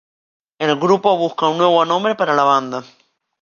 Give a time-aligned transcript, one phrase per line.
[0.57, 2.83] El grupo busca un nuevo nombre para la banda.